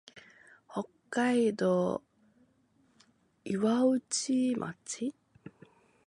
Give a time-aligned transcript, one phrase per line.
[0.67, 2.01] 北海道
[3.43, 5.13] 岩内町